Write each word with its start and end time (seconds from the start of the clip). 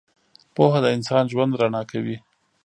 •پوهه 0.55 0.79
د 0.83 0.85
انسان 0.95 1.23
ژوند 1.31 1.57
رڼا 1.61 1.81
کوي. 1.91 2.17